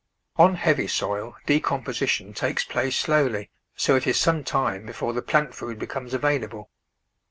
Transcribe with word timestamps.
On 0.37 0.55
heavy 0.55 0.87
soil 0.87 1.35
decomposition 1.45 2.33
takes 2.33 2.63
place 2.65 2.97
slowly, 2.97 3.51
so 3.75 3.95
it 3.95 4.07
is 4.07 4.19
some 4.19 4.43
time 4.43 4.83
before 4.83 5.13
the 5.13 5.21
plant 5.21 5.53
food 5.53 5.77
becomes 5.77 6.15
available. 6.15 6.71